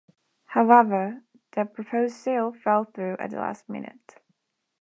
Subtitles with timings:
[0.45, 1.21] However,
[1.51, 4.15] the proposed deal fell through at the last minute.